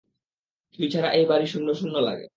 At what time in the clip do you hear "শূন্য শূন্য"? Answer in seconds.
1.47-1.95